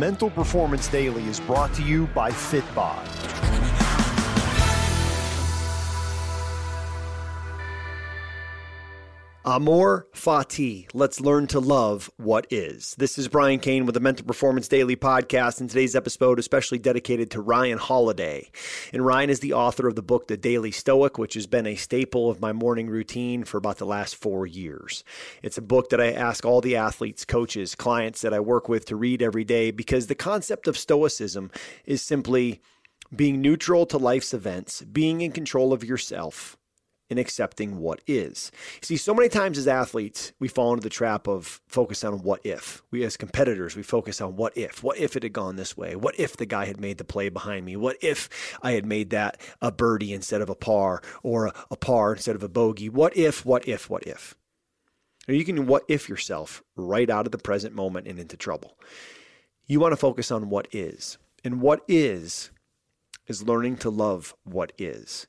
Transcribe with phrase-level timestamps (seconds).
[0.00, 3.49] Mental Performance Daily is brought to you by Fitbod.
[9.46, 10.86] Amor Fati.
[10.92, 12.94] Let's learn to love what is.
[12.98, 16.78] This is Brian Cain with the Mental Performance Daily podcast, and today's episode is especially
[16.78, 18.50] dedicated to Ryan Holiday.
[18.92, 21.74] And Ryan is the author of the book The Daily Stoic, which has been a
[21.74, 25.04] staple of my morning routine for about the last four years.
[25.42, 28.84] It's a book that I ask all the athletes, coaches, clients that I work with
[28.86, 31.50] to read every day because the concept of Stoicism
[31.86, 32.60] is simply
[33.16, 36.58] being neutral to life's events, being in control of yourself
[37.10, 38.52] in accepting what is.
[38.80, 42.40] See, so many times as athletes, we fall into the trap of focus on what
[42.44, 42.82] if.
[42.92, 44.82] We, as competitors, we focus on what if.
[44.82, 45.96] What if it had gone this way?
[45.96, 47.76] What if the guy had made the play behind me?
[47.76, 48.28] What if
[48.62, 52.36] I had made that a birdie instead of a par or a, a par instead
[52.36, 52.88] of a bogey?
[52.88, 54.36] What if, what if, what if?
[55.26, 58.78] You can what if yourself right out of the present moment and into trouble.
[59.66, 61.18] You want to focus on what is.
[61.44, 62.50] And what is,
[63.26, 65.26] is learning to love what is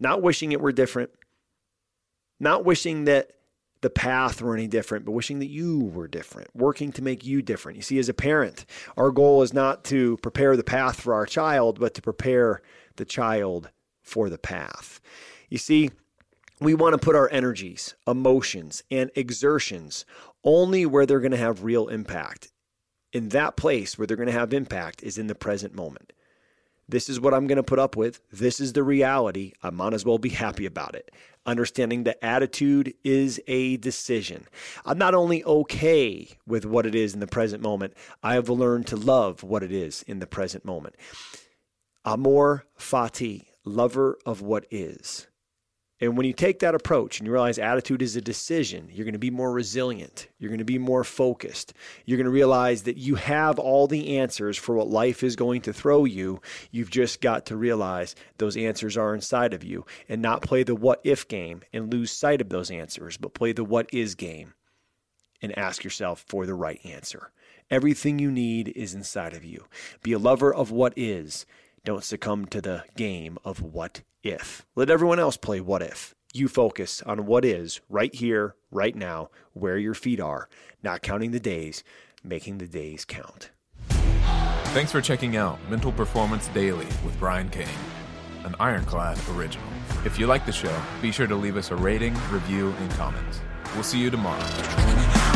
[0.00, 1.10] not wishing it were different,
[2.40, 3.32] not wishing that
[3.82, 7.40] the path were any different, but wishing that you were different, working to make you
[7.42, 7.76] different.
[7.76, 11.26] You see, as a parent, our goal is not to prepare the path for our
[11.26, 12.60] child, but to prepare
[12.96, 13.70] the child
[14.02, 15.00] for the path.
[15.48, 15.90] You see,
[16.60, 20.04] we want to put our energies, emotions, and exertions
[20.44, 22.52] only where they're going to have real impact.
[23.12, 26.12] In that place where they're going to have impact is in the present moment.
[26.90, 28.20] This is what I'm going to put up with.
[28.32, 29.52] This is the reality.
[29.62, 31.12] I might as well be happy about it.
[31.46, 34.48] Understanding that attitude is a decision.
[34.84, 38.88] I'm not only okay with what it is in the present moment, I have learned
[38.88, 40.96] to love what it is in the present moment.
[42.04, 45.28] Amor fati, lover of what is.
[46.00, 49.12] And when you take that approach and you realize attitude is a decision, you're going
[49.12, 50.28] to be more resilient.
[50.38, 51.74] You're going to be more focused.
[52.06, 55.60] You're going to realize that you have all the answers for what life is going
[55.62, 56.40] to throw you.
[56.70, 60.74] You've just got to realize those answers are inside of you and not play the
[60.74, 64.54] what if game and lose sight of those answers, but play the what is game
[65.42, 67.30] and ask yourself for the right answer.
[67.70, 69.66] Everything you need is inside of you.
[70.02, 71.46] Be a lover of what is.
[71.84, 74.66] Don't succumb to the game of what if.
[74.76, 76.14] Let everyone else play what if.
[76.34, 80.48] You focus on what is right here, right now, where your feet are,
[80.82, 81.82] not counting the days,
[82.22, 83.50] making the days count.
[83.88, 87.66] Thanks for checking out Mental Performance Daily with Brian Cain,
[88.44, 89.66] an Ironclad original.
[90.04, 93.40] If you like the show, be sure to leave us a rating, review, and comments.
[93.74, 95.29] We'll see you tomorrow.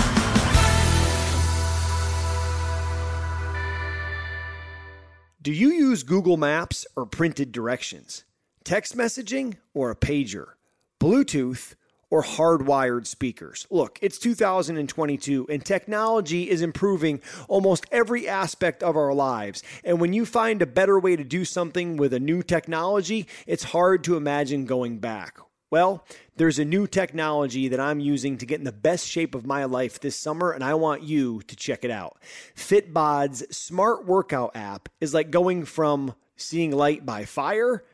[5.44, 8.25] Do you use Google Maps or printed directions?
[8.65, 10.53] Text messaging or a pager?
[10.99, 11.75] Bluetooth
[12.09, 13.66] or hardwired speakers?
[13.69, 19.62] Look, it's 2022 and technology is improving almost every aspect of our lives.
[19.84, 23.65] And when you find a better way to do something with a new technology, it's
[23.65, 25.37] hard to imagine going back.
[25.71, 26.05] Well,
[26.37, 29.65] there's a new technology that I'm using to get in the best shape of my
[29.65, 32.19] life this summer, and I want you to check it out.
[32.55, 37.85] Fitbod's smart workout app is like going from seeing light by fire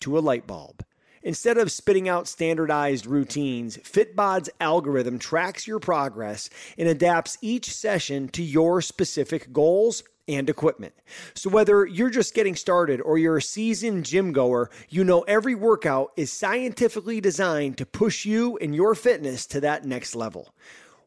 [0.00, 0.84] to a light bulb.
[1.22, 6.48] Instead of spitting out standardized routines, Fitbod's algorithm tracks your progress
[6.78, 10.94] and adapts each session to your specific goals and equipment.
[11.34, 15.54] So whether you're just getting started or you're a seasoned gym goer, you know every
[15.54, 20.54] workout is scientifically designed to push you and your fitness to that next level.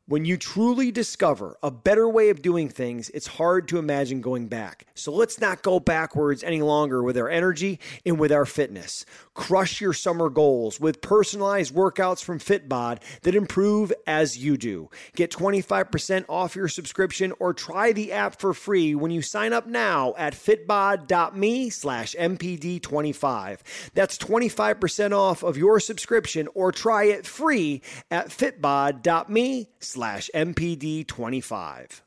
[0.09, 4.47] When you truly discover a better way of doing things, it's hard to imagine going
[4.47, 4.88] back.
[4.96, 9.06] So let's not go backwards any longer with our energy and with our fitness.
[9.36, 14.90] Crush your summer goals with personalized workouts from Fitbod that improve as you do.
[15.16, 19.68] Get 25% off your subscription or try the app for free when you sign up
[19.68, 23.59] now at fitbod.me slash MPD25.
[23.94, 32.01] That's 25% off of your subscription or try it free at fitbod.me slash MPD25.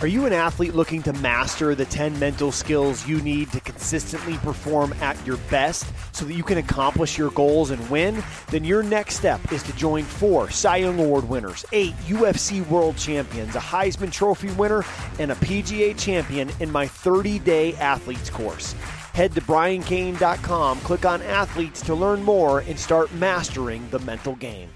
[0.00, 4.38] Are you an athlete looking to master the 10 mental skills you need to consistently
[4.38, 8.24] perform at your best so that you can accomplish your goals and win?
[8.50, 12.96] Then your next step is to join four Cy Young Award winners, eight UFC world
[12.96, 14.86] champions, a Heisman Trophy winner,
[15.18, 18.72] and a PGA champion in my 30 day athletes course.
[19.12, 24.70] Head to briancain.com, click on athletes to learn more, and start mastering the mental game.